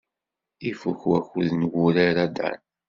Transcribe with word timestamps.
Ifuk 0.69 0.99
wakud 1.11 1.49
n 1.55 1.61
wurar 1.73 2.17
a 2.25 2.27
Dan. 2.35 2.59